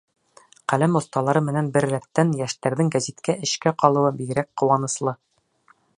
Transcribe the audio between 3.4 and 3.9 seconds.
эшкә